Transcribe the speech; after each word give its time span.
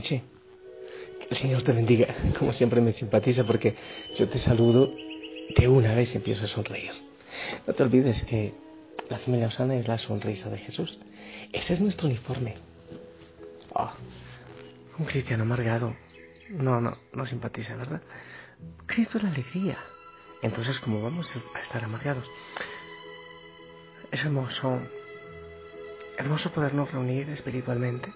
noche. 0.00 0.22
el 1.28 1.36
Señor 1.36 1.62
te 1.62 1.72
bendiga. 1.72 2.08
Como 2.38 2.52
siempre 2.54 2.80
me 2.80 2.92
simpatiza 2.94 3.44
porque 3.44 3.76
yo 4.16 4.28
te 4.28 4.38
saludo 4.38 4.90
de 5.56 5.68
una 5.68 5.94
vez 5.94 6.14
empiezo 6.14 6.44
a 6.44 6.48
sonreír. 6.48 6.92
No 7.66 7.74
te 7.74 7.82
olvides 7.82 8.24
que 8.24 8.54
la 9.10 9.18
familia 9.18 9.48
Osana 9.48 9.76
es 9.76 9.86
la 9.86 9.98
sonrisa 9.98 10.48
de 10.48 10.56
Jesús. 10.56 10.98
Ese 11.52 11.74
es 11.74 11.80
nuestro 11.80 12.08
uniforme. 12.08 12.54
Oh, 13.74 13.92
un 14.98 15.04
cristiano 15.04 15.42
amargado. 15.42 15.94
No, 16.48 16.80
no, 16.80 16.96
no 17.12 17.26
simpatiza, 17.26 17.76
¿verdad? 17.76 18.00
Cristo 18.86 19.18
es 19.18 19.24
la 19.24 19.30
alegría. 19.30 19.78
Entonces, 20.40 20.80
¿cómo 20.80 21.02
vamos 21.02 21.30
a 21.54 21.60
estar 21.60 21.84
amargados? 21.84 22.24
Es 24.10 24.24
hermoso, 24.24 24.80
hermoso 26.16 26.50
podernos 26.52 26.90
reunir 26.90 27.28
espiritualmente 27.28 28.10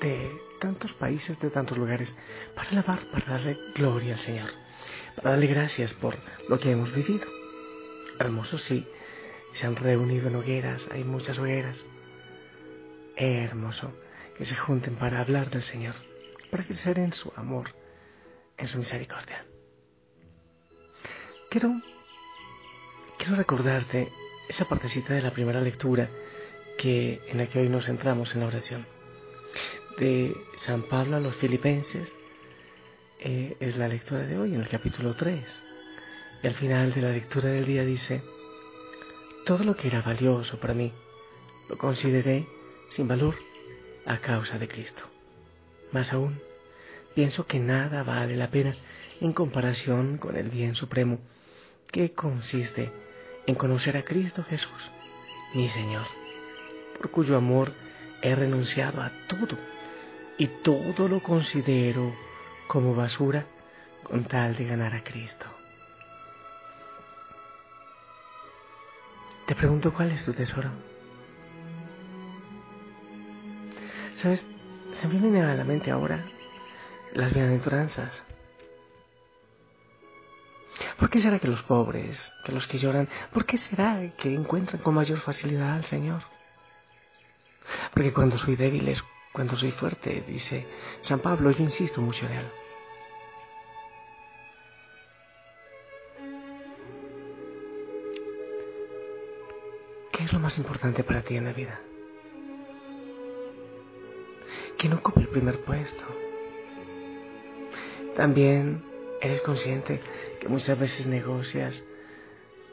de 0.00 0.40
tantos 0.58 0.92
países, 0.94 1.38
de 1.40 1.50
tantos 1.50 1.78
lugares, 1.78 2.14
para 2.54 2.70
alabar, 2.70 3.00
para 3.12 3.26
darle 3.26 3.56
gloria 3.74 4.14
al 4.14 4.20
Señor, 4.20 4.50
para 5.16 5.30
darle 5.30 5.46
gracias 5.46 5.92
por 5.94 6.16
lo 6.48 6.58
que 6.58 6.70
hemos 6.70 6.92
vivido. 6.92 7.26
Hermoso, 8.18 8.58
sí, 8.58 8.86
se 9.54 9.66
han 9.66 9.76
reunido 9.76 10.28
en 10.28 10.36
hogueras, 10.36 10.88
hay 10.90 11.04
muchas 11.04 11.38
hogueras. 11.38 11.84
Hermoso 13.16 13.92
que 14.36 14.44
se 14.44 14.54
junten 14.54 14.96
para 14.96 15.20
hablar 15.20 15.50
del 15.50 15.62
Señor, 15.62 15.94
para 16.50 16.64
crecer 16.64 16.98
en 16.98 17.12
su 17.12 17.32
amor, 17.36 17.74
en 18.58 18.68
su 18.68 18.78
misericordia. 18.78 19.46
Quiero, 21.50 21.80
quiero 23.18 23.36
recordarte 23.36 24.08
esa 24.48 24.66
partecita 24.66 25.14
de 25.14 25.22
la 25.22 25.32
primera 25.32 25.60
lectura 25.60 26.08
que, 26.76 27.22
en 27.28 27.38
la 27.38 27.46
que 27.46 27.60
hoy 27.60 27.68
nos 27.68 27.86
centramos 27.86 28.34
en 28.34 28.40
la 28.40 28.46
oración 28.46 28.95
de 29.98 30.36
San 30.64 30.82
Pablo 30.82 31.16
a 31.16 31.20
los 31.20 31.34
filipenses 31.36 32.08
eh, 33.18 33.56
es 33.60 33.76
la 33.76 33.88
lectura 33.88 34.22
de 34.22 34.38
hoy 34.38 34.54
en 34.54 34.60
el 34.60 34.68
capítulo 34.68 35.14
3. 35.14 35.42
Y 36.42 36.46
al 36.46 36.54
final 36.54 36.92
de 36.92 37.00
la 37.00 37.10
lectura 37.10 37.48
del 37.48 37.64
día 37.64 37.84
dice, 37.84 38.22
todo 39.46 39.64
lo 39.64 39.74
que 39.74 39.88
era 39.88 40.02
valioso 40.02 40.58
para 40.58 40.74
mí 40.74 40.92
lo 41.68 41.78
consideré 41.78 42.46
sin 42.90 43.08
valor 43.08 43.36
a 44.04 44.18
causa 44.18 44.58
de 44.58 44.68
Cristo. 44.68 45.02
Más 45.92 46.12
aún, 46.12 46.40
pienso 47.14 47.46
que 47.46 47.58
nada 47.58 48.02
vale 48.02 48.36
la 48.36 48.50
pena 48.50 48.76
en 49.20 49.32
comparación 49.32 50.18
con 50.18 50.36
el 50.36 50.50
bien 50.50 50.74
supremo 50.74 51.18
que 51.90 52.12
consiste 52.12 52.90
en 53.46 53.54
conocer 53.54 53.96
a 53.96 54.04
Cristo 54.04 54.44
Jesús, 54.44 54.90
mi 55.54 55.68
Señor, 55.70 56.04
por 56.98 57.10
cuyo 57.10 57.36
amor 57.36 57.72
he 58.20 58.34
renunciado 58.34 59.00
a 59.00 59.12
todo 59.28 59.56
y 60.38 60.46
todo 60.46 61.08
lo 61.08 61.22
considero 61.22 62.14
como 62.66 62.94
basura 62.94 63.46
con 64.02 64.24
tal 64.24 64.56
de 64.56 64.64
ganar 64.64 64.94
a 64.94 65.02
Cristo. 65.02 65.46
Te 69.46 69.54
pregunto 69.54 69.92
cuál 69.94 70.10
es 70.10 70.24
tu 70.24 70.32
tesoro. 70.32 70.70
¿Sabes? 74.16 74.46
Se 74.92 75.08
me 75.08 75.18
viene 75.18 75.42
a 75.42 75.54
la 75.54 75.64
mente 75.64 75.90
ahora 75.90 76.24
las 77.14 77.32
bienaventuranzas. 77.32 78.24
¿Por 80.98 81.10
qué 81.10 81.20
será 81.20 81.38
que 81.38 81.48
los 81.48 81.62
pobres, 81.62 82.32
que 82.44 82.52
los 82.52 82.66
que 82.66 82.78
lloran, 82.78 83.08
por 83.32 83.44
qué 83.44 83.58
será 83.58 84.10
que 84.16 84.34
encuentran 84.34 84.82
con 84.82 84.94
mayor 84.94 85.20
facilidad 85.20 85.74
al 85.74 85.84
Señor? 85.84 86.22
Porque 87.92 88.12
cuando 88.12 88.38
soy 88.38 88.56
débil 88.56 88.88
es 88.88 89.02
cuando 89.36 89.54
soy 89.54 89.70
fuerte, 89.70 90.24
dice 90.26 90.66
San 91.02 91.20
Pablo, 91.20 91.50
yo 91.50 91.62
insisto 91.62 92.00
mucho 92.00 92.24
en 92.24 92.32
él. 92.32 92.46
¿Qué 100.10 100.24
es 100.24 100.32
lo 100.32 100.38
más 100.38 100.56
importante 100.56 101.04
para 101.04 101.20
ti 101.20 101.36
en 101.36 101.44
la 101.44 101.52
vida? 101.52 101.78
¿Quién 104.78 104.94
ocupa 104.94 105.20
el 105.20 105.28
primer 105.28 105.60
puesto? 105.60 106.04
También 108.16 108.82
eres 109.20 109.42
consciente 109.42 110.00
que 110.40 110.48
muchas 110.48 110.78
veces 110.78 111.06
negocias 111.06 111.84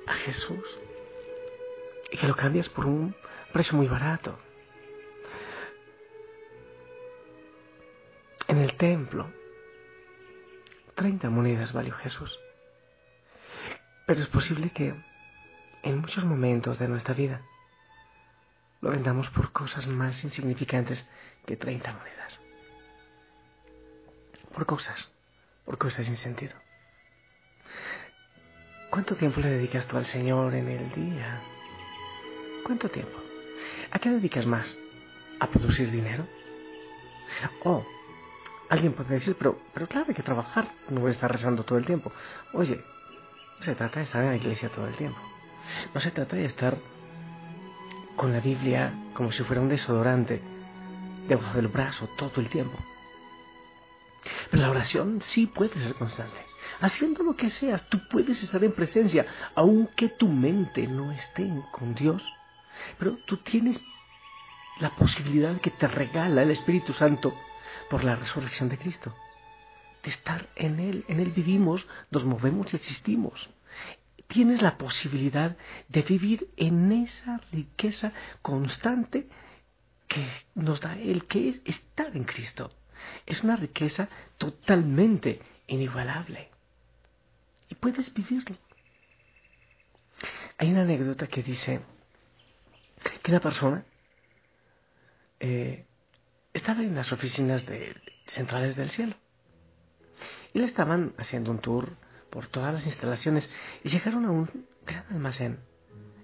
a 0.07 0.13
Jesús 0.13 0.79
y 2.09 2.15
que 2.15 2.25
lo 2.25 2.37
cambias 2.37 2.69
por 2.69 2.85
un 2.85 3.13
precio 3.51 3.75
muy 3.75 3.87
barato. 3.87 4.39
En 8.53 8.59
el 8.59 8.77
templo, 8.77 9.33
30 10.93 11.27
monedas 11.31 11.73
valió 11.73 11.91
Jesús. 11.95 12.39
Pero 14.05 14.21
es 14.21 14.27
posible 14.27 14.69
que 14.69 14.93
en 15.81 15.97
muchos 15.97 16.23
momentos 16.23 16.77
de 16.77 16.87
nuestra 16.87 17.15
vida 17.15 17.41
lo 18.79 18.91
vendamos 18.91 19.27
por 19.31 19.51
cosas 19.51 19.87
más 19.87 20.23
insignificantes 20.23 21.03
que 21.47 21.57
30 21.57 21.93
monedas. 21.93 22.39
Por 24.53 24.67
cosas, 24.67 25.15
por 25.65 25.79
cosas 25.79 26.05
sin 26.05 26.17
sentido. 26.17 26.53
¿Cuánto 28.91 29.15
tiempo 29.15 29.41
le 29.41 29.49
dedicas 29.49 29.87
tú 29.87 29.97
al 29.97 30.05
Señor 30.05 30.53
en 30.53 30.67
el 30.67 30.91
día? 30.91 31.41
¿Cuánto 32.63 32.87
tiempo? 32.87 33.17
¿A 33.89 33.97
qué 33.97 34.11
dedicas 34.11 34.45
más? 34.45 34.77
¿A 35.39 35.47
producir 35.47 35.89
dinero? 35.89 36.27
¿O 37.63 37.83
Alguien 38.73 38.93
puede 38.93 39.13
decir, 39.13 39.35
pero, 39.37 39.59
pero 39.71 39.85
claro, 39.85 40.07
hay 40.09 40.15
que 40.15 40.23
trabajar, 40.23 40.67
no 40.89 41.01
voy 41.01 41.09
a 41.09 41.11
estar 41.11 41.31
rezando 41.31 41.63
todo 41.63 41.77
el 41.77 41.85
tiempo. 41.85 42.11
Oye, 42.53 42.83
no 43.59 43.63
se 43.63 43.75
trata 43.75 43.99
de 43.99 44.05
estar 44.05 44.23
en 44.23 44.31
la 44.31 44.35
iglesia 44.35 44.67
todo 44.69 44.87
el 44.87 44.95
tiempo. 44.95 45.19
No 45.93 45.99
se 45.99 46.09
trata 46.09 46.35
de 46.35 46.45
estar 46.45 46.75
con 48.15 48.33
la 48.33 48.39
Biblia 48.39 48.91
como 49.13 49.31
si 49.31 49.43
fuera 49.43 49.61
un 49.61 49.69
desodorante 49.69 50.41
debajo 51.27 51.55
del 51.55 51.67
brazo 51.67 52.09
todo 52.17 52.41
el 52.41 52.49
tiempo. 52.49 52.75
Pero 54.49 54.63
la 54.63 54.71
oración 54.71 55.21
sí 55.21 55.45
puede 55.45 55.75
ser 55.75 55.93
constante. 55.93 56.43
Haciendo 56.81 57.21
lo 57.21 57.35
que 57.35 57.51
seas, 57.51 57.87
tú 57.89 58.01
puedes 58.09 58.41
estar 58.41 58.63
en 58.63 58.71
presencia, 58.71 59.27
aunque 59.53 60.09
tu 60.09 60.27
mente 60.27 60.87
no 60.87 61.11
esté 61.11 61.47
con 61.71 61.93
Dios. 61.93 62.23
Pero 62.97 63.19
tú 63.27 63.37
tienes 63.37 63.79
la 64.79 64.89
posibilidad 64.95 65.61
que 65.61 65.69
te 65.69 65.87
regala 65.87 66.41
el 66.41 66.49
Espíritu 66.49 66.91
Santo 66.91 67.35
por 67.89 68.03
la 68.03 68.15
resurrección 68.15 68.69
de 68.69 68.77
Cristo. 68.77 69.15
De 70.03 70.09
estar 70.09 70.49
en 70.55 70.79
Él, 70.79 71.05
en 71.07 71.19
Él 71.19 71.31
vivimos, 71.31 71.87
nos 72.11 72.25
movemos 72.25 72.73
y 72.73 72.75
existimos. 72.75 73.49
Tienes 74.27 74.61
la 74.61 74.77
posibilidad 74.77 75.55
de 75.87 76.01
vivir 76.01 76.49
en 76.57 76.91
esa 76.91 77.39
riqueza 77.51 78.13
constante 78.41 79.27
que 80.07 80.27
nos 80.55 80.81
da 80.81 80.97
Él, 80.97 81.25
que 81.25 81.49
es 81.49 81.61
estar 81.65 82.15
en 82.15 82.23
Cristo. 82.23 82.71
Es 83.25 83.43
una 83.43 83.55
riqueza 83.55 84.09
totalmente 84.37 85.41
inigualable. 85.67 86.49
Y 87.69 87.75
puedes 87.75 88.13
vivirlo. 88.13 88.57
Hay 90.57 90.71
una 90.71 90.81
anécdota 90.81 91.27
que 91.27 91.43
dice 91.43 91.81
que 93.21 93.31
una 93.31 93.39
persona 93.39 93.85
eh, 95.39 95.85
estaba 96.53 96.81
en 96.81 96.95
las 96.95 97.11
oficinas 97.11 97.65
de, 97.65 97.95
centrales 98.27 98.75
del 98.75 98.91
cielo. 98.91 99.15
Y 100.53 100.59
le 100.59 100.65
estaban 100.65 101.13
haciendo 101.17 101.51
un 101.51 101.59
tour 101.59 101.97
por 102.29 102.47
todas 102.47 102.73
las 102.73 102.85
instalaciones 102.85 103.49
y 103.83 103.89
llegaron 103.89 104.25
a 104.25 104.31
un 104.31 104.49
gran 104.85 105.05
almacén 105.09 105.59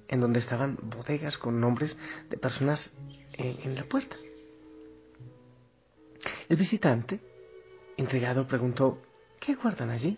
en 0.07 0.21
donde 0.21 0.39
estaban 0.39 0.77
bodegas 0.81 1.37
con 1.37 1.59
nombres 1.59 1.97
de 2.29 2.37
personas 2.37 2.93
en, 3.33 3.59
en 3.61 3.75
la 3.75 3.83
puerta. 3.83 4.15
El 6.47 6.57
visitante, 6.57 7.19
intrigado, 7.97 8.47
preguntó, 8.47 9.01
¿qué 9.39 9.55
guardan 9.55 9.91
allí? 9.91 10.17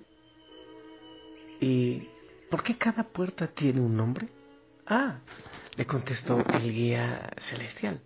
¿Y 1.60 2.10
por 2.50 2.64
qué 2.64 2.78
cada 2.78 3.04
puerta 3.04 3.48
tiene 3.48 3.82
un 3.82 3.96
nombre? 3.96 4.28
Ah, 4.86 5.20
le 5.76 5.86
contestó 5.86 6.44
el 6.54 6.72
guía 6.72 7.30
celestial 7.42 8.02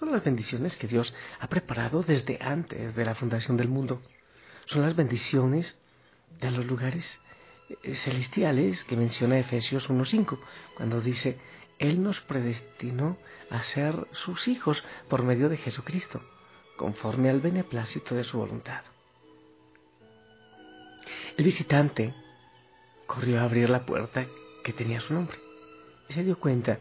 son 0.00 0.12
las 0.12 0.24
bendiciones 0.24 0.76
que 0.78 0.88
Dios 0.88 1.12
ha 1.38 1.46
preparado 1.46 2.02
desde 2.02 2.38
antes 2.40 2.96
de 2.96 3.04
la 3.04 3.14
fundación 3.14 3.58
del 3.58 3.68
mundo. 3.68 4.00
Son 4.64 4.80
las 4.80 4.96
bendiciones 4.96 5.78
de 6.40 6.50
los 6.50 6.64
lugares 6.64 7.20
eh, 7.68 7.94
celestiales 7.94 8.82
que 8.84 8.96
menciona 8.96 9.38
Efesios 9.38 9.90
1.5, 9.90 10.38
cuando 10.74 11.02
dice, 11.02 11.38
Él 11.78 12.02
nos 12.02 12.18
predestinó 12.22 13.18
a 13.50 13.62
ser 13.62 14.08
sus 14.12 14.48
hijos 14.48 14.82
por 15.08 15.22
medio 15.22 15.50
de 15.50 15.58
Jesucristo, 15.58 16.22
conforme 16.78 17.28
al 17.28 17.40
beneplácito 17.40 18.14
de 18.14 18.24
su 18.24 18.38
voluntad. 18.38 18.82
El 21.36 21.44
visitante 21.44 22.14
corrió 23.06 23.38
a 23.40 23.44
abrir 23.44 23.68
la 23.68 23.84
puerta 23.84 24.26
que 24.64 24.72
tenía 24.72 25.00
su 25.00 25.12
nombre 25.12 25.36
y 26.08 26.14
se 26.14 26.24
dio 26.24 26.38
cuenta 26.38 26.80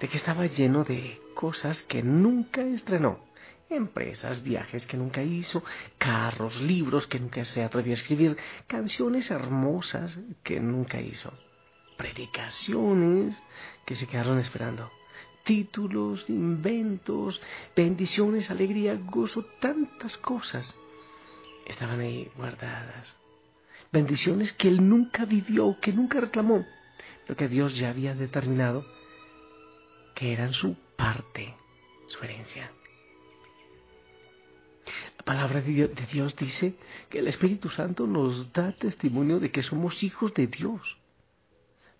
de 0.00 0.08
que 0.08 0.16
estaba 0.16 0.46
lleno 0.46 0.84
de 0.84 1.21
cosas 1.42 1.82
que 1.88 2.04
nunca 2.04 2.62
estrenó. 2.62 3.18
empresas, 3.68 4.44
viajes 4.44 4.86
que 4.86 4.96
nunca 4.96 5.24
hizo, 5.24 5.64
carros, 5.98 6.60
libros 6.60 7.08
que 7.08 7.18
nunca 7.18 7.44
se 7.44 7.64
atrevió 7.64 7.94
a 7.94 8.00
escribir, 8.00 8.36
canciones 8.68 9.28
hermosas 9.28 10.20
que 10.44 10.60
nunca 10.60 11.00
hizo, 11.00 11.32
predicaciones 11.96 13.42
que 13.84 13.96
se 13.96 14.06
quedaron 14.06 14.38
esperando, 14.38 14.88
títulos, 15.42 16.24
inventos, 16.28 17.42
bendiciones, 17.74 18.48
alegría, 18.48 18.94
gozo, 18.94 19.44
tantas 19.60 20.16
cosas 20.18 20.72
estaban 21.66 21.98
ahí 21.98 22.30
guardadas. 22.36 23.16
Bendiciones 23.90 24.52
que 24.52 24.68
él 24.68 24.88
nunca 24.88 25.24
vivió, 25.24 25.76
que 25.80 25.92
nunca 25.92 26.20
reclamó, 26.20 26.64
pero 27.26 27.36
que 27.36 27.48
Dios 27.48 27.76
ya 27.76 27.90
había 27.90 28.14
determinado 28.14 28.86
que 30.14 30.32
eran 30.32 30.52
su 30.52 30.76
parte, 30.96 31.54
su 32.08 32.22
herencia. 32.24 32.70
La 35.18 35.24
palabra 35.24 35.60
de 35.60 35.88
Dios 36.12 36.34
dice 36.36 36.74
que 37.08 37.20
el 37.20 37.28
Espíritu 37.28 37.70
Santo 37.70 38.06
nos 38.06 38.52
da 38.52 38.72
testimonio 38.72 39.38
de 39.38 39.50
que 39.50 39.62
somos 39.62 40.02
hijos 40.02 40.34
de 40.34 40.48
Dios. 40.48 40.98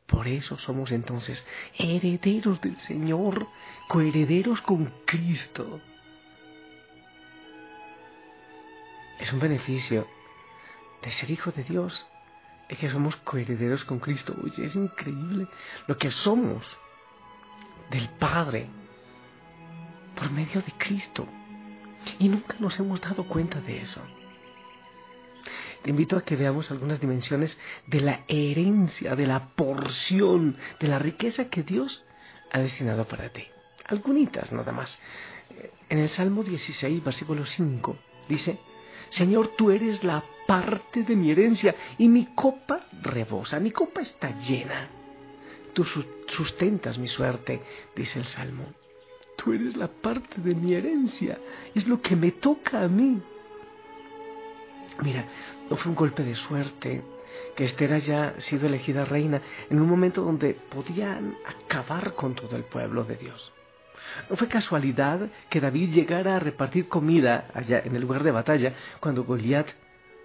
Por 0.06 0.26
eso 0.28 0.58
somos 0.58 0.90
entonces 0.90 1.46
herederos 1.78 2.60
del 2.60 2.76
Señor, 2.80 3.46
coherederos 3.88 4.60
con 4.60 4.92
Cristo. 5.06 5.80
Es 9.20 9.32
un 9.32 9.38
beneficio 9.38 10.06
de 11.02 11.10
ser 11.12 11.30
hijo 11.30 11.52
de 11.52 11.62
Dios, 11.62 12.06
es 12.68 12.78
que 12.78 12.90
somos 12.90 13.14
coherederos 13.16 13.84
con 13.84 14.00
Cristo. 14.00 14.34
Oye, 14.42 14.66
es 14.66 14.74
increíble 14.74 15.46
lo 15.86 15.96
que 15.96 16.10
somos 16.10 16.66
del 17.90 18.08
Padre 18.18 18.68
por 20.14 20.30
medio 20.30 20.62
de 20.62 20.72
Cristo. 20.78 21.26
Y 22.18 22.28
nunca 22.28 22.56
nos 22.58 22.78
hemos 22.78 23.00
dado 23.00 23.24
cuenta 23.24 23.60
de 23.60 23.82
eso. 23.82 24.00
Te 25.82 25.90
invito 25.90 26.16
a 26.16 26.22
que 26.22 26.36
veamos 26.36 26.70
algunas 26.70 27.00
dimensiones 27.00 27.58
de 27.86 28.00
la 28.00 28.20
herencia, 28.28 29.16
de 29.16 29.26
la 29.26 29.48
porción, 29.48 30.56
de 30.78 30.88
la 30.88 30.98
riqueza 30.98 31.48
que 31.48 31.62
Dios 31.64 32.04
ha 32.52 32.60
destinado 32.60 33.04
para 33.04 33.28
ti. 33.30 33.44
Algunitas 33.86 34.52
nada 34.52 34.70
más. 34.70 34.98
En 35.88 35.98
el 35.98 36.08
Salmo 36.08 36.44
16, 36.44 37.02
versículo 37.02 37.44
5, 37.44 37.96
dice, 38.28 38.58
Señor, 39.10 39.54
tú 39.56 39.70
eres 39.70 40.04
la 40.04 40.24
parte 40.46 41.02
de 41.02 41.16
mi 41.16 41.30
herencia 41.30 41.74
y 41.98 42.08
mi 42.08 42.26
copa 42.34 42.86
rebosa, 43.02 43.58
mi 43.58 43.72
copa 43.72 44.00
está 44.00 44.38
llena. 44.38 44.88
Tú 45.74 45.84
sustentas 46.28 46.98
mi 46.98 47.08
suerte, 47.08 47.60
dice 47.96 48.20
el 48.20 48.26
Salmo. 48.26 48.72
Tú 49.36 49.52
eres 49.52 49.76
la 49.76 49.88
parte 49.88 50.40
de 50.40 50.54
mi 50.54 50.74
herencia, 50.74 51.38
es 51.74 51.86
lo 51.86 52.00
que 52.00 52.16
me 52.16 52.32
toca 52.32 52.82
a 52.82 52.88
mí. 52.88 53.20
Mira, 55.00 55.24
no 55.70 55.76
fue 55.76 55.90
un 55.90 55.96
golpe 55.96 56.22
de 56.22 56.34
suerte 56.34 57.02
que 57.56 57.64
Esther 57.64 57.94
haya 57.94 58.38
sido 58.40 58.66
elegida 58.66 59.04
reina 59.04 59.40
en 59.70 59.80
un 59.80 59.88
momento 59.88 60.22
donde 60.22 60.54
podían 60.54 61.36
acabar 61.46 62.14
con 62.14 62.34
todo 62.34 62.56
el 62.56 62.64
pueblo 62.64 63.04
de 63.04 63.16
Dios. 63.16 63.52
No 64.28 64.36
fue 64.36 64.48
casualidad 64.48 65.28
que 65.48 65.60
David 65.60 65.92
llegara 65.92 66.36
a 66.36 66.40
repartir 66.40 66.88
comida 66.88 67.48
allá 67.54 67.80
en 67.84 67.96
el 67.96 68.02
lugar 68.02 68.22
de 68.22 68.30
batalla 68.30 68.74
cuando 69.00 69.24
Goliat 69.24 69.68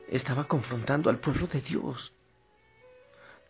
estaba 0.09 0.45
confrontando 0.45 1.09
al 1.09 1.19
pueblo 1.19 1.47
de 1.47 1.61
Dios. 1.61 2.13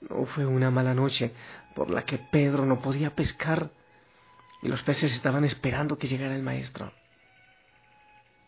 No 0.01 0.25
fue 0.25 0.45
una 0.45 0.69
mala 0.69 0.93
noche 0.93 1.31
por 1.75 1.89
la 1.89 2.03
que 2.03 2.19
Pedro 2.19 2.65
no 2.65 2.81
podía 2.81 3.15
pescar 3.15 3.71
los 4.67 4.81
peces 4.83 5.13
estaban 5.13 5.43
esperando 5.43 5.97
que 5.97 6.07
llegara 6.07 6.35
el 6.35 6.43
maestro. 6.43 6.91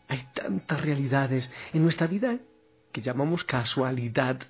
Hay 0.08 0.26
tantas 0.34 0.80
realidades 0.80 1.50
en 1.72 1.82
nuestra 1.82 2.06
vida 2.06 2.38
que 2.92 3.00
llamamos 3.00 3.44
casualidad 3.44 4.40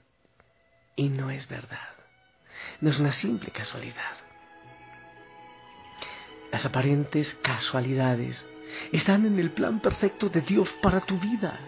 y 0.96 1.08
no 1.08 1.30
es 1.30 1.48
verdad. 1.48 1.90
No 2.80 2.90
es 2.90 2.98
una 2.98 3.12
simple 3.12 3.50
casualidad. 3.50 4.16
Las 6.50 6.64
aparentes 6.64 7.38
casualidades 7.42 8.44
están 8.92 9.26
en 9.26 9.38
el 9.38 9.50
plan 9.50 9.80
perfecto 9.80 10.28
de 10.28 10.40
Dios 10.40 10.68
para 10.82 11.00
tu 11.00 11.18
vida. 11.18 11.58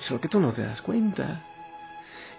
Solo 0.00 0.20
que 0.20 0.28
tú 0.28 0.38
no 0.38 0.52
te 0.52 0.62
das 0.62 0.82
cuenta. 0.82 1.42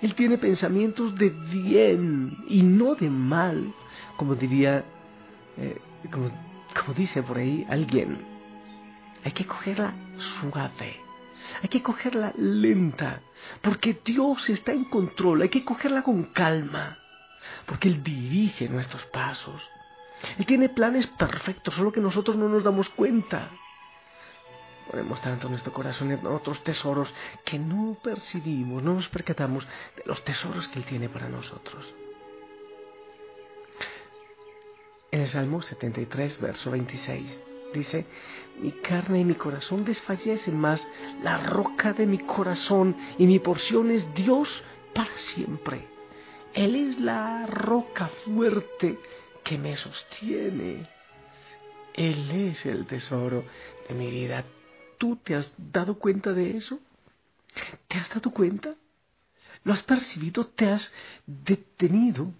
Él 0.02 0.14
tiene 0.14 0.38
pensamientos 0.38 1.16
de 1.16 1.30
bien 1.30 2.38
y 2.48 2.62
no 2.62 2.96
de 2.96 3.10
mal, 3.10 3.74
como 4.18 4.36
diría, 4.36 4.84
eh, 5.58 5.78
como, 6.08 6.30
como 6.80 6.94
dice 6.94 7.24
por 7.24 7.38
ahí 7.38 7.66
alguien. 7.70 8.26
Hay 9.24 9.32
que 9.32 9.46
cogerla 9.46 9.94
suave, 10.40 11.00
hay 11.62 11.70
que 11.70 11.82
cogerla 11.82 12.34
lenta, 12.38 13.22
porque 13.62 14.00
Dios 14.06 14.50
está 14.50 14.72
en 14.72 14.86
control, 14.86 15.42
hay 15.42 15.50
que 15.50 15.66
cogerla 15.66 16.04
con 16.04 16.26
calma, 16.26 16.98
porque 17.66 17.88
Él 17.88 18.04
dirige 18.04 18.70
nuestros 18.70 19.04
pasos. 19.08 19.62
Él 20.38 20.46
tiene 20.46 20.70
planes 20.70 21.08
perfectos, 21.08 21.74
solo 21.74 21.92
que 21.92 22.00
nosotros 22.00 22.36
no 22.38 22.48
nos 22.48 22.64
damos 22.64 22.90
cuenta. 22.90 23.50
Ponemos 24.90 25.20
tanto 25.22 25.50
nuestro 25.50 25.74
corazón 25.74 26.12
en 26.12 26.26
otros 26.28 26.64
tesoros 26.64 27.12
que 27.44 27.58
no 27.58 27.98
percibimos, 28.04 28.84
no 28.84 28.94
nos 28.94 29.10
percatamos 29.10 29.66
de 29.96 30.04
los 30.06 30.24
tesoros 30.24 30.68
que 30.68 30.80
Él 30.80 30.86
tiene 30.86 31.10
para 31.10 31.28
nosotros. 31.28 31.86
En 35.12 35.22
el 35.22 35.30
Salmo 35.30 35.62
73, 35.62 36.42
verso 36.42 36.72
26, 36.72 37.38
dice, 37.74 38.06
mi 38.60 38.72
carne 38.72 39.20
y 39.20 39.26
mi 39.26 39.36
corazón 39.36 39.86
desfallecen, 39.86 40.58
más 40.60 40.86
la 41.24 41.38
roca 41.38 41.94
de 41.94 42.06
mi 42.06 42.20
corazón 42.20 42.96
y 43.18 43.28
mi 43.28 43.40
porción 43.40 43.92
es 43.92 44.14
Dios 44.14 44.50
para 44.94 45.16
siempre. 45.18 45.88
Él 46.54 46.76
es 46.76 47.00
la 47.00 47.46
roca 47.46 48.08
fuerte 48.26 48.98
que 49.44 49.58
me 49.58 49.76
sostiene. 49.78 50.88
Él 51.94 52.32
es 52.32 52.66
el 52.66 52.86
tesoro 52.86 53.46
de 53.88 53.96
mi 53.96 54.10
vida. 54.10 54.44
¿Tú 54.98 55.18
te 55.18 55.36
has 55.36 55.54
dado 55.58 56.00
cuenta 56.00 56.34
de 56.34 56.58
eso? 56.58 56.80
¿Te 57.88 57.98
has 57.98 58.10
dado 58.10 58.32
cuenta? 58.32 58.76
¿Lo 59.64 59.74
has 59.74 59.84
percibido? 59.84 60.46
¿Te 60.48 60.70
has 60.70 60.92
detenido 61.26 62.34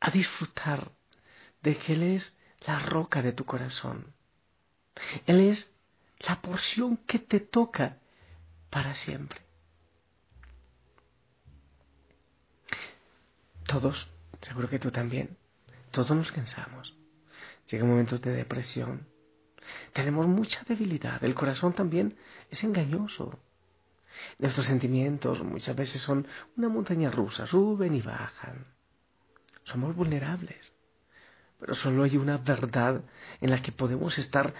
a 0.00 0.10
disfrutar 0.10 0.90
de 1.62 1.76
que 1.76 1.94
Él 1.94 2.02
es 2.02 2.32
la 2.66 2.78
roca 2.80 3.22
de 3.22 3.32
tu 3.32 3.44
corazón? 3.44 4.12
Él 5.26 5.40
es 5.40 5.70
la 6.20 6.40
porción 6.40 6.96
que 6.98 7.18
te 7.18 7.40
toca 7.40 7.98
para 8.70 8.94
siempre. 8.94 9.40
Todos, 13.66 14.08
seguro 14.40 14.68
que 14.68 14.78
tú 14.78 14.90
también, 14.90 15.36
todos 15.90 16.10
nos 16.10 16.30
cansamos. 16.32 16.94
Llegan 17.68 17.88
momentos 17.88 18.20
de 18.20 18.32
depresión. 18.32 19.06
Tenemos 19.92 20.26
mucha 20.26 20.62
debilidad. 20.64 21.22
El 21.24 21.34
corazón 21.34 21.72
también 21.72 22.16
es 22.50 22.62
engañoso. 22.64 23.38
Nuestros 24.38 24.66
sentimientos 24.66 25.42
muchas 25.42 25.74
veces 25.74 26.02
son 26.02 26.26
una 26.56 26.68
montaña 26.68 27.10
rusa, 27.10 27.46
suben 27.46 27.94
y 27.94 28.02
bajan. 28.02 28.66
Somos 29.64 29.94
vulnerables. 29.94 30.72
Pero 31.62 31.76
solo 31.76 32.02
hay 32.02 32.16
una 32.16 32.38
verdad 32.38 33.02
en 33.40 33.50
la 33.50 33.62
que 33.62 33.70
podemos 33.70 34.18
estar 34.18 34.52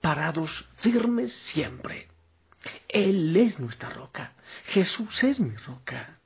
parados 0.00 0.66
firmes 0.76 1.30
siempre. 1.30 2.08
Él 2.88 3.36
es 3.36 3.60
nuestra 3.60 3.90
roca. 3.90 4.32
Jesús 4.64 5.22
es 5.22 5.38
mi 5.38 5.54
roca. 5.54 6.18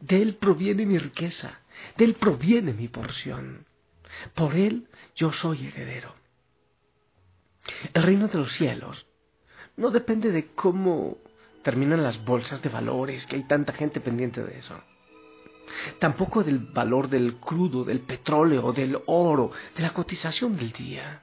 De 0.00 0.22
Él 0.22 0.36
proviene 0.36 0.86
mi 0.86 0.96
riqueza. 0.96 1.60
De 1.98 2.06
Él 2.06 2.14
proviene 2.14 2.72
mi 2.72 2.88
porción. 2.88 3.66
Por 4.34 4.54
Él 4.54 4.88
yo 5.16 5.32
soy 5.32 5.66
heredero. 5.66 6.14
El 7.92 8.02
reino 8.04 8.28
de 8.28 8.38
los 8.38 8.52
cielos 8.54 9.06
no 9.76 9.90
depende 9.90 10.32
de 10.32 10.46
cómo 10.54 11.18
terminan 11.62 12.02
las 12.02 12.24
bolsas 12.24 12.62
de 12.62 12.70
valores, 12.70 13.26
que 13.26 13.36
hay 13.36 13.44
tanta 13.44 13.74
gente 13.74 14.00
pendiente 14.00 14.42
de 14.42 14.56
eso. 14.56 14.82
Tampoco 15.98 16.42
del 16.42 16.58
valor 16.58 17.08
del 17.08 17.36
crudo, 17.36 17.84
del 17.84 18.00
petróleo, 18.00 18.72
del 18.72 18.98
oro, 19.06 19.52
de 19.76 19.82
la 19.82 19.90
cotización 19.90 20.56
del 20.56 20.72
día. 20.72 21.22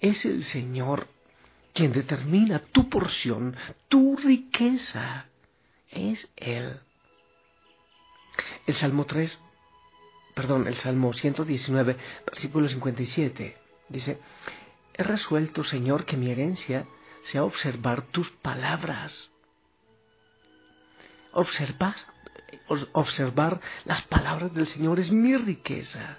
Es 0.00 0.24
el 0.24 0.44
Señor 0.44 1.08
quien 1.72 1.92
determina 1.92 2.58
tu 2.58 2.88
porción, 2.88 3.56
tu 3.88 4.16
riqueza. 4.16 5.26
Es 5.90 6.28
Él. 6.36 6.80
El 8.66 8.74
Salmo 8.74 9.04
3, 9.04 9.38
perdón, 10.34 10.66
el 10.66 10.76
Salmo 10.76 11.12
119, 11.12 11.96
versículo 12.26 12.68
57, 12.68 13.56
dice, 13.88 14.18
He 14.94 15.02
resuelto, 15.02 15.64
Señor, 15.64 16.06
que 16.06 16.16
mi 16.16 16.30
herencia 16.30 16.86
sea 17.24 17.44
observar 17.44 18.06
tus 18.06 18.30
palabras. 18.30 19.30
Observar, 21.32 21.96
observar 22.92 23.60
las 23.84 24.02
palabras 24.02 24.52
del 24.54 24.66
Señor 24.66 25.00
es 25.00 25.10
mi 25.10 25.36
riqueza 25.36 26.18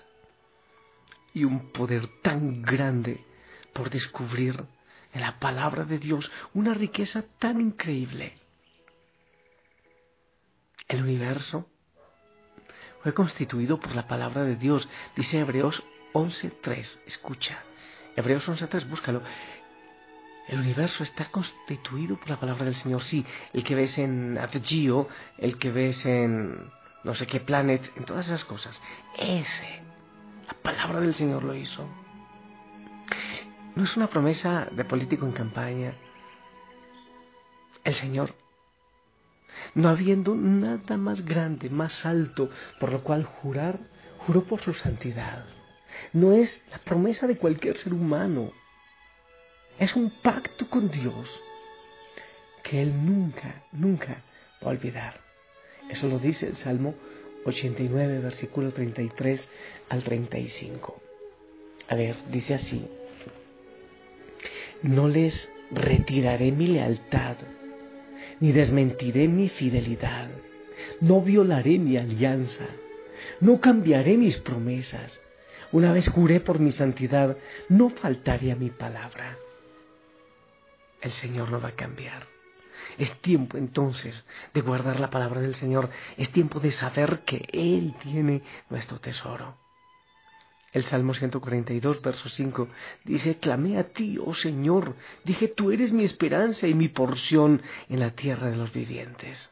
y 1.34 1.44
un 1.44 1.72
poder 1.72 2.08
tan 2.22 2.62
grande 2.62 3.24
por 3.74 3.90
descubrir 3.90 4.66
en 5.14 5.22
la 5.22 5.40
palabra 5.40 5.84
de 5.86 6.00
Dios 6.00 6.30
una 6.54 6.74
riqueza 6.74 7.24
tan 7.40 7.62
increíble. 7.62 8.34
El 10.88 11.04
universo 11.04 11.70
fue 13.04 13.14
constituido 13.14 13.80
por 13.80 13.96
la 13.96 14.08
palabra 14.08 14.44
de 14.44 14.56
Dios, 14.56 14.88
dice 15.16 15.40
Hebreos 15.40 15.84
11.3, 16.14 17.02
escucha, 17.06 17.62
Hebreos 18.16 18.48
11.3, 18.48 18.90
búscalo. 18.90 19.22
El 20.48 20.60
universo 20.60 21.04
está 21.04 21.26
constituido 21.26 22.18
por 22.18 22.30
la 22.30 22.40
palabra 22.40 22.66
del 22.66 22.76
Señor, 22.76 23.04
sí, 23.04 23.26
el 23.54 23.64
que 23.64 23.76
ves 23.76 23.98
en 23.98 24.40
Geo, 24.64 25.10
el 25.38 25.58
que 25.58 25.72
ves 25.72 26.06
en 26.06 26.72
no 27.04 27.16
sé 27.16 27.28
qué 27.28 27.40
planet, 27.40 27.92
en 27.96 28.06
todas 28.06 28.28
esas 28.28 28.46
cosas. 28.46 28.82
Ese, 29.18 29.82
la 30.48 30.54
palabra 30.62 31.02
del 31.02 31.14
Señor 31.14 31.44
lo 31.44 31.54
hizo. 31.54 31.88
No 33.76 33.84
es 33.84 33.96
una 33.98 34.08
promesa 34.08 34.68
de 34.72 34.86
político 34.86 35.26
en 35.26 35.34
campaña. 35.34 35.96
El 37.84 37.94
Señor 37.96 38.34
no 39.76 39.90
habiendo 39.90 40.36
nada 40.36 40.98
más 40.98 41.24
grande, 41.24 41.70
más 41.70 42.06
alto, 42.06 42.50
por 42.80 42.92
lo 42.92 43.04
cual 43.04 43.24
jurar, 43.26 43.80
juró 44.20 44.44
por 44.44 44.62
su 44.62 44.74
santidad. 44.74 45.46
No 46.14 46.34
es 46.34 46.64
la 46.72 46.80
promesa 46.80 47.28
de 47.28 47.38
cualquier 47.38 47.78
ser 47.78 47.94
humano, 47.94 48.52
es 49.80 49.96
un 49.96 50.10
pacto 50.10 50.70
con 50.70 50.90
Dios 50.90 51.42
que 52.64 52.82
Él 52.82 53.06
nunca, 53.06 53.64
nunca 53.72 54.24
va 54.64 54.68
a 54.68 54.72
olvidar. 54.72 55.14
Eso 55.90 56.08
lo 56.08 56.20
dice 56.20 56.48
el 56.48 56.56
Salmo 56.56 56.96
89, 57.46 58.20
versículo 58.20 58.72
33 58.72 59.50
al 59.90 60.04
35. 60.04 61.02
A 61.90 61.96
ver, 61.96 62.18
dice 62.30 62.56
así, 62.56 62.86
no 64.82 65.08
les 65.08 65.50
retiraré 65.72 66.52
mi 66.52 66.68
lealtad 66.68 67.38
ni 68.40 68.52
desmentiré 68.52 69.28
mi 69.28 69.50
fidelidad. 69.50 70.30
No 71.02 71.22
violaré 71.22 71.80
mi 71.80 71.98
alianza. 71.98 72.66
No 73.40 73.60
cambiaré 73.60 74.18
mis 74.18 74.38
promesas. 74.38 75.22
Una 75.72 75.92
vez 75.92 76.08
juré 76.08 76.40
por 76.40 76.60
mi 76.60 76.72
santidad, 76.72 77.38
no 77.68 77.90
faltaré 77.90 78.52
a 78.52 78.56
mi 78.56 78.70
palabra. 78.70 79.38
El 81.02 81.12
Señor 81.12 81.52
no 81.52 81.62
va 81.62 81.70
a 81.70 81.76
cambiar. 81.76 82.26
Es 82.98 83.12
tiempo 83.22 83.58
entonces 83.58 84.26
de 84.54 84.62
guardar 84.62 85.00
la 85.00 85.10
palabra 85.10 85.42
del 85.42 85.56
Señor. 85.56 85.90
Es 86.18 86.32
tiempo 86.32 86.60
de 86.60 86.72
saber 86.72 87.20
que 87.20 87.48
Él 87.52 87.94
tiene 88.02 88.42
nuestro 88.70 89.00
tesoro. 89.00 89.58
El 90.74 90.84
Salmo 90.86 91.14
142, 91.14 92.02
verso 92.02 92.30
5 92.30 92.68
dice, 93.06 93.38
clamé 93.40 93.80
a 93.80 93.86
ti, 93.86 94.18
oh 94.24 94.34
Señor, 94.34 94.96
dije, 95.24 95.48
tú 95.48 95.72
eres 95.72 95.92
mi 95.92 96.04
esperanza 96.04 96.68
y 96.68 96.74
mi 96.74 96.90
porción 96.90 97.62
en 97.90 98.00
la 98.00 98.12
tierra 98.12 98.50
de 98.50 98.58
los 98.58 98.72
vivientes. 98.74 99.50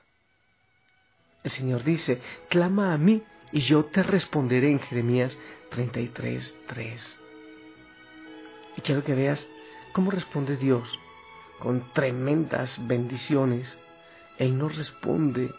El 1.44 1.52
Señor 1.52 1.84
dice, 1.84 2.22
clama 2.50 2.94
a 2.94 2.98
mí 2.98 3.24
y 3.52 3.62
yo 3.62 3.86
te 3.86 4.04
responderé 4.04 4.70
en 4.70 4.80
Jeremías 4.80 5.38
33, 5.70 6.58
3. 6.68 7.20
Y 8.78 8.82
quiero 8.82 9.04
que 9.04 9.16
veas 9.16 9.48
cómo 9.94 10.12
responde 10.12 10.58
Dios 10.58 11.00
con 11.60 11.92
tremendas 11.94 12.86
bendiciones. 12.88 13.78
Él 14.38 14.58
no 14.58 14.70
responde. 14.70 15.54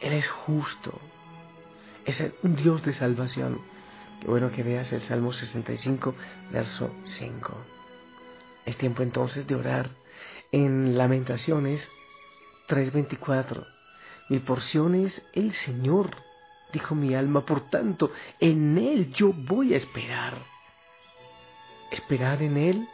Él 0.00 0.12
es 0.12 0.28
justo. 0.28 0.98
Es 2.04 2.22
un 2.42 2.56
Dios 2.56 2.84
de 2.84 2.92
salvación. 2.92 3.60
Qué 4.20 4.28
bueno 4.28 4.50
que 4.52 4.62
veas 4.62 4.92
el 4.92 5.02
Salmo 5.02 5.32
65, 5.32 6.14
verso 6.50 6.90
5. 7.04 7.56
Es 8.64 8.76
tiempo 8.76 9.02
entonces 9.02 9.46
de 9.46 9.54
orar 9.54 9.90
en 10.52 10.96
Lamentaciones 10.96 11.90
3:24. 12.68 13.66
Mi 14.28 14.38
porción 14.38 14.94
es 14.94 15.22
el 15.32 15.52
Señor, 15.52 16.10
dijo 16.72 16.94
mi 16.94 17.14
alma, 17.14 17.44
por 17.44 17.68
tanto, 17.68 18.12
en 18.38 18.78
Él 18.78 19.12
yo 19.12 19.32
voy 19.32 19.74
a 19.74 19.76
esperar. 19.76 20.34
¿Esperar 21.90 22.42
en 22.42 22.56
Él? 22.56 22.88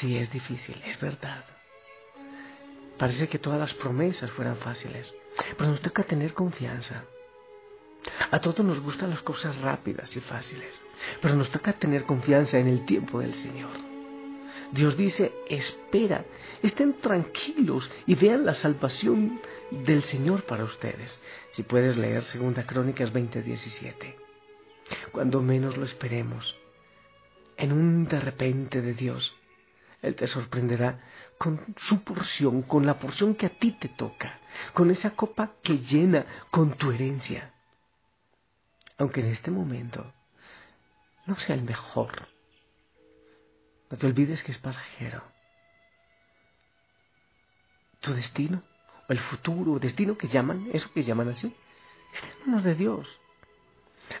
Sí, 0.00 0.16
es 0.16 0.30
difícil, 0.30 0.80
es 0.86 1.00
verdad. 1.00 1.44
Parece 2.98 3.28
que 3.28 3.38
todas 3.38 3.58
las 3.58 3.74
promesas 3.74 4.30
fueran 4.30 4.56
fáciles, 4.56 5.14
pero 5.56 5.70
nos 5.70 5.80
toca 5.80 6.02
tener 6.02 6.34
confianza. 6.34 7.04
A 8.30 8.40
todos 8.40 8.64
nos 8.64 8.80
gustan 8.80 9.10
las 9.10 9.22
cosas 9.22 9.58
rápidas 9.60 10.14
y 10.16 10.20
fáciles, 10.20 10.80
pero 11.20 11.34
nos 11.34 11.50
toca 11.50 11.72
tener 11.72 12.04
confianza 12.04 12.58
en 12.58 12.68
el 12.68 12.84
tiempo 12.84 13.20
del 13.20 13.34
Señor. 13.34 13.70
Dios 14.72 14.96
dice, 14.96 15.32
espera, 15.48 16.24
estén 16.62 16.94
tranquilos 17.00 17.90
y 18.06 18.14
vean 18.14 18.44
la 18.44 18.54
salvación 18.54 19.40
del 19.70 20.04
Señor 20.04 20.44
para 20.44 20.64
ustedes. 20.64 21.20
Si 21.50 21.62
puedes 21.62 21.96
leer 21.96 22.22
2 22.22 22.64
Crónicas 22.66 23.12
20:17. 23.12 24.14
Cuando 25.12 25.40
menos 25.40 25.76
lo 25.76 25.84
esperemos, 25.84 26.56
en 27.56 27.72
un 27.72 28.06
de 28.06 28.20
repente 28.20 28.82
de 28.82 28.94
Dios, 28.94 29.34
Él 30.02 30.14
te 30.14 30.26
sorprenderá 30.26 31.00
con 31.38 31.74
su 31.76 32.02
porción, 32.02 32.62
con 32.62 32.86
la 32.86 32.98
porción 32.98 33.34
que 33.34 33.46
a 33.46 33.50
ti 33.50 33.72
te 33.72 33.88
toca, 33.88 34.38
con 34.72 34.90
esa 34.90 35.10
copa 35.10 35.52
que 35.62 35.78
llena 35.78 36.26
con 36.50 36.74
tu 36.74 36.92
herencia 36.92 37.52
aunque 38.98 39.20
en 39.20 39.28
este 39.28 39.50
momento 39.50 40.12
no 41.26 41.36
sea 41.36 41.54
el 41.54 41.62
mejor. 41.62 42.28
No 43.90 43.98
te 43.98 44.06
olvides 44.06 44.42
que 44.42 44.52
es 44.52 44.58
pasajero. 44.58 45.22
Tu 48.00 48.12
destino, 48.14 48.62
o 49.08 49.12
el 49.12 49.18
futuro, 49.18 49.78
destino 49.78 50.16
que 50.16 50.28
llaman, 50.28 50.68
eso 50.72 50.90
que 50.92 51.02
llaman 51.02 51.28
así, 51.28 51.54
es 52.14 52.22
en 52.22 52.50
manos 52.50 52.64
de 52.64 52.74
Dios. 52.74 53.08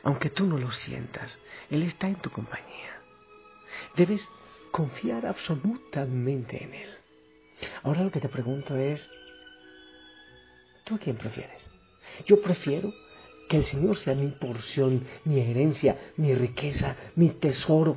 Aunque 0.02 0.30
tú 0.30 0.46
no 0.46 0.58
lo 0.58 0.72
sientas, 0.72 1.38
Él 1.70 1.82
está 1.82 2.08
en 2.08 2.16
tu 2.16 2.30
compañía. 2.30 3.00
Debes 3.94 4.28
confiar 4.76 5.24
absolutamente 5.24 6.62
en 6.62 6.74
Él. 6.74 6.90
Ahora 7.82 8.02
lo 8.02 8.10
que 8.10 8.20
te 8.20 8.28
pregunto 8.28 8.76
es, 8.76 9.08
¿tú 10.84 10.96
a 10.96 10.98
quién 10.98 11.16
prefieres? 11.16 11.70
Yo 12.26 12.42
prefiero 12.42 12.92
que 13.48 13.56
el 13.56 13.64
Señor 13.64 13.96
sea 13.96 14.14
mi 14.14 14.28
porción, 14.32 15.06
mi 15.24 15.40
herencia, 15.40 16.12
mi 16.18 16.34
riqueza, 16.34 16.94
mi 17.14 17.30
tesoro. 17.30 17.96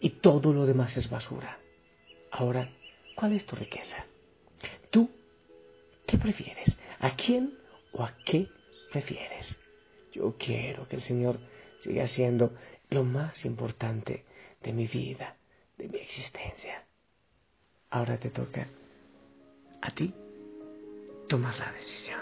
Y 0.00 0.08
todo 0.08 0.54
lo 0.54 0.64
demás 0.64 0.96
es 0.96 1.10
basura. 1.10 1.58
Ahora, 2.30 2.72
¿cuál 3.14 3.34
es 3.34 3.44
tu 3.44 3.54
riqueza? 3.56 4.06
¿Tú 4.88 5.10
qué 6.06 6.16
prefieres? 6.16 6.78
¿A 7.00 7.14
quién 7.14 7.58
o 7.92 8.02
a 8.02 8.16
qué 8.24 8.48
prefieres? 8.90 9.58
Yo 10.12 10.34
quiero 10.38 10.88
que 10.88 10.96
el 10.96 11.02
Señor 11.02 11.36
siga 11.80 12.06
siendo 12.06 12.54
lo 12.88 13.04
más 13.04 13.44
importante 13.44 14.24
de 14.62 14.72
mi 14.72 14.86
vida, 14.86 15.36
de 15.80 15.88
mi 15.88 15.98
existencia. 15.98 16.84
Ahora 17.90 18.18
te 18.18 18.30
toca 18.30 18.66
a 19.80 19.90
ti 19.90 20.12
tomar 21.28 21.58
la 21.58 21.72
decisión. 21.72 22.20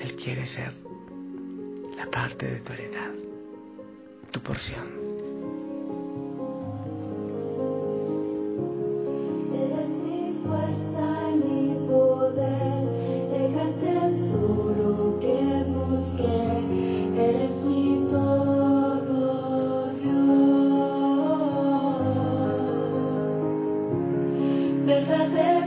Él 0.00 0.16
quiere 0.16 0.46
ser 0.46 0.72
la 1.96 2.06
parte 2.10 2.46
de 2.46 2.60
tu 2.60 2.72
heredad, 2.72 3.12
tu 4.30 4.40
porción. 4.40 5.17
verdadero. 24.88 25.57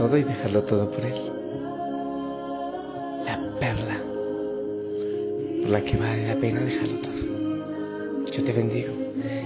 Todo 0.00 0.16
y 0.16 0.22
dejarlo 0.22 0.62
todo 0.62 0.90
por 0.90 1.04
Él. 1.04 1.12
La 3.26 3.38
perla 3.60 4.00
por 5.60 5.68
la 5.68 5.84
que 5.84 5.94
vale 5.98 6.26
la 6.26 6.40
pena 6.40 6.60
dejarlo 6.62 7.00
todo. 7.00 8.32
Yo 8.32 8.42
te 8.42 8.52
bendigo 8.54 8.94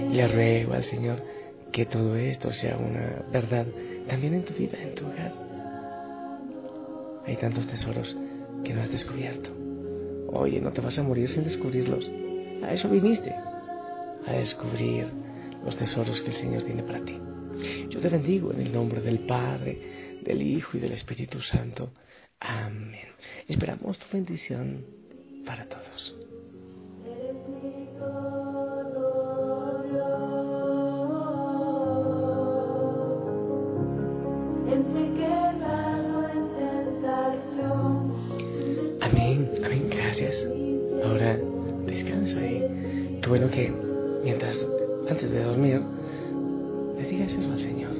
y 0.09 0.15
le 0.15 0.27
ruego 0.29 0.73
al 0.73 0.85
Señor 0.85 1.21
que 1.73 1.85
todo 1.85 2.15
esto 2.15 2.53
sea 2.53 2.77
una 2.77 3.25
verdad 3.33 3.65
también 4.07 4.33
en 4.33 4.45
tu 4.45 4.53
vida, 4.53 4.81
en 4.81 4.95
tu 4.95 5.05
hogar. 5.05 5.33
Hay 7.27 7.35
tantos 7.35 7.67
tesoros 7.67 8.15
que 8.63 8.73
no 8.73 8.81
has 8.81 8.89
descubierto. 8.89 9.49
Oye, 10.31 10.61
no 10.61 10.71
te 10.71 10.79
vas 10.79 10.97
a 10.97 11.03
morir 11.03 11.27
sin 11.27 11.43
descubrirlos. 11.43 12.09
A 12.63 12.71
eso 12.71 12.87
viniste, 12.87 13.35
a 14.25 14.31
descubrir 14.31 15.07
los 15.65 15.75
tesoros 15.75 16.21
que 16.21 16.29
el 16.29 16.37
Señor 16.37 16.63
tiene 16.63 16.83
para 16.83 17.03
ti. 17.03 17.19
Yo 17.89 17.99
te 17.99 18.07
bendigo 18.07 18.53
en 18.53 18.61
el 18.61 18.71
nombre 18.71 19.01
del 19.01 19.19
Padre, 19.19 19.94
del 20.25 20.41
Hijo 20.41 20.75
y 20.75 20.79
del 20.79 20.91
Espíritu 20.91 21.39
Santo. 21.41 21.93
Amén. 22.39 23.07
Esperamos 23.47 23.97
tu 23.99 24.05
bendición 24.11 24.85
para 25.45 25.65
todos. 25.69 26.15
Amén, 39.01 39.51
amén, 39.63 39.89
gracias. 39.89 40.35
Ahora 41.03 41.37
descansa 41.85 42.39
y 42.41 43.21
bueno 43.27 43.49
que 43.51 43.71
mientras, 44.23 44.65
antes 45.07 45.29
de 45.29 45.43
dormir, 45.43 45.81
le 46.97 47.07
digas 47.07 47.31
eso 47.31 47.51
al 47.51 47.59
Señor. 47.59 47.91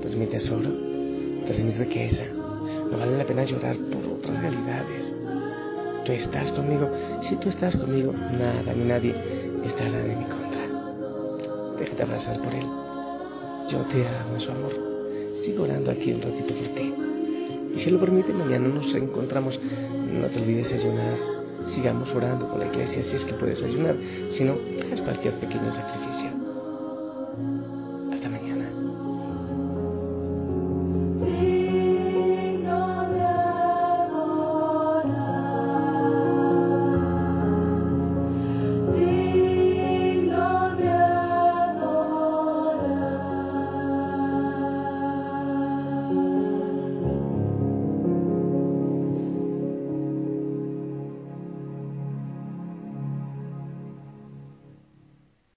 Eres 0.00 0.16
mi 0.16 0.26
tesoro, 0.26 0.91
riqueza. 1.48 2.24
No 2.90 2.98
vale 2.98 3.18
la 3.18 3.24
pena 3.24 3.44
llorar 3.44 3.76
por 3.76 4.18
otras 4.18 4.40
realidades. 4.40 5.14
Tú 6.04 6.12
estás 6.12 6.50
conmigo. 6.52 6.90
Si 7.22 7.36
tú 7.36 7.48
estás 7.48 7.76
conmigo, 7.76 8.12
nada 8.12 8.72
ni 8.74 8.84
nadie 8.84 9.14
estará 9.64 10.00
en 10.00 10.18
mi 10.18 10.24
contra. 10.24 11.78
Déjate 11.78 12.02
abrazar 12.02 12.40
por 12.40 12.54
Él. 12.54 12.66
Yo 13.68 13.78
te 13.86 14.06
amo, 14.06 14.40
su 14.40 14.50
amor. 14.50 14.72
Sigo 15.44 15.64
orando 15.64 15.90
aquí 15.90 16.12
un 16.12 16.22
ratito 16.22 16.54
por 16.54 16.68
ti. 16.74 16.94
Y 17.74 17.78
si 17.78 17.90
lo 17.90 17.98
permite, 17.98 18.32
mañana 18.32 18.68
nos 18.68 18.94
encontramos. 18.94 19.58
No 19.60 20.26
te 20.28 20.40
olvides 20.40 20.70
de 20.70 20.76
ayunar. 20.76 21.16
Sigamos 21.66 22.10
orando 22.10 22.48
por 22.48 22.58
la 22.58 22.66
iglesia 22.66 23.02
si 23.02 23.16
es 23.16 23.24
que 23.24 23.34
puedes 23.34 23.62
ayunar. 23.62 23.96
Si 24.32 24.44
no, 24.44 24.56
haz 24.92 25.00
cualquier 25.00 25.34
pequeño 25.34 25.72
sacrificio. 25.72 26.41